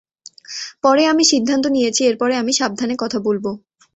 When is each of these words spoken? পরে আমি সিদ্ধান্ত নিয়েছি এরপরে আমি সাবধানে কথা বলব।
পরে 0.83 1.03
আমি 1.05 1.23
সিদ্ধান্ত 1.31 1.65
নিয়েছি 1.67 2.01
এরপরে 2.05 2.33
আমি 2.37 2.51
সাবধানে 2.53 2.95
কথা 2.97 3.19
বলব। 3.19 3.45